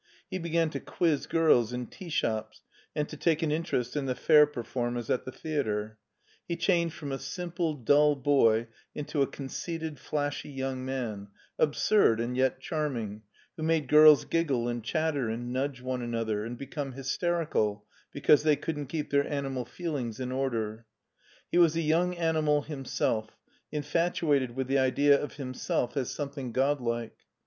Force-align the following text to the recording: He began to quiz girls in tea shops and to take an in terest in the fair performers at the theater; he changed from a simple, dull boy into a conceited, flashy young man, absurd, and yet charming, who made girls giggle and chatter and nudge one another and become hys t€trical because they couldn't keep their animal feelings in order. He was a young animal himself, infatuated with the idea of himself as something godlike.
He 0.31 0.39
began 0.39 0.71
to 0.71 0.79
quiz 0.79 1.27
girls 1.27 1.71
in 1.71 1.85
tea 1.85 2.09
shops 2.09 2.63
and 2.95 3.07
to 3.07 3.15
take 3.15 3.43
an 3.43 3.51
in 3.51 3.61
terest 3.61 3.95
in 3.95 4.07
the 4.07 4.15
fair 4.15 4.47
performers 4.47 5.11
at 5.11 5.25
the 5.25 5.31
theater; 5.31 5.99
he 6.47 6.55
changed 6.57 6.95
from 6.95 7.11
a 7.11 7.19
simple, 7.19 7.75
dull 7.75 8.15
boy 8.15 8.65
into 8.95 9.21
a 9.21 9.27
conceited, 9.27 9.99
flashy 9.99 10.49
young 10.49 10.83
man, 10.83 11.27
absurd, 11.59 12.19
and 12.19 12.35
yet 12.35 12.59
charming, 12.59 13.21
who 13.55 13.61
made 13.61 13.87
girls 13.87 14.25
giggle 14.25 14.67
and 14.67 14.83
chatter 14.83 15.29
and 15.29 15.53
nudge 15.53 15.81
one 15.81 16.01
another 16.01 16.45
and 16.45 16.57
become 16.57 16.93
hys 16.93 17.15
t€trical 17.15 17.83
because 18.11 18.41
they 18.41 18.55
couldn't 18.55 18.87
keep 18.87 19.11
their 19.11 19.31
animal 19.31 19.65
feelings 19.65 20.19
in 20.19 20.31
order. 20.31 20.87
He 21.51 21.59
was 21.59 21.75
a 21.75 21.81
young 21.81 22.15
animal 22.17 22.63
himself, 22.63 23.37
infatuated 23.71 24.55
with 24.55 24.65
the 24.65 24.79
idea 24.79 25.21
of 25.21 25.35
himself 25.35 25.95
as 25.95 26.09
something 26.09 26.51
godlike. 26.53 27.15